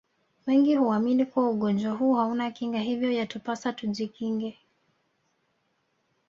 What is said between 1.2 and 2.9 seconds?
kuwa ugonjwa huu hauna Kinga